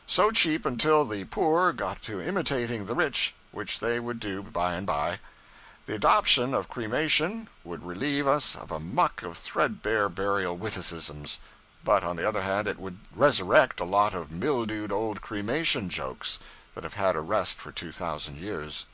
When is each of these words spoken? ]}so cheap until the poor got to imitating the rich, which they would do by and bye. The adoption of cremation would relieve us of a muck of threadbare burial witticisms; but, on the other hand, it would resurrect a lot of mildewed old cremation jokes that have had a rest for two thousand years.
]}so 0.06 0.30
cheap 0.30 0.64
until 0.64 1.04
the 1.04 1.24
poor 1.24 1.70
got 1.70 2.00
to 2.00 2.18
imitating 2.18 2.86
the 2.86 2.94
rich, 2.94 3.34
which 3.52 3.80
they 3.80 4.00
would 4.00 4.18
do 4.18 4.42
by 4.42 4.72
and 4.76 4.86
bye. 4.86 5.20
The 5.84 5.94
adoption 5.94 6.54
of 6.54 6.70
cremation 6.70 7.50
would 7.64 7.84
relieve 7.84 8.26
us 8.26 8.56
of 8.56 8.70
a 8.72 8.80
muck 8.80 9.22
of 9.22 9.36
threadbare 9.36 10.08
burial 10.08 10.56
witticisms; 10.56 11.36
but, 11.84 12.02
on 12.02 12.16
the 12.16 12.26
other 12.26 12.40
hand, 12.40 12.66
it 12.66 12.78
would 12.78 12.98
resurrect 13.14 13.78
a 13.78 13.84
lot 13.84 14.14
of 14.14 14.30
mildewed 14.32 14.90
old 14.90 15.20
cremation 15.20 15.90
jokes 15.90 16.38
that 16.74 16.82
have 16.84 16.94
had 16.94 17.14
a 17.14 17.20
rest 17.20 17.58
for 17.58 17.70
two 17.70 17.92
thousand 17.92 18.38
years. 18.38 18.86